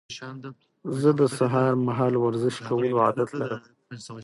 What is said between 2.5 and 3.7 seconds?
کولو عادت لرم.